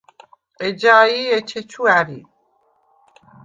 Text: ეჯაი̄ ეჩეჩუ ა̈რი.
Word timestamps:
ეჯაი̄ 0.67 1.23
ეჩეჩუ 1.37 1.83
ა̈რი. 1.97 2.19